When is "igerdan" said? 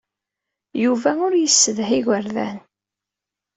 1.97-2.57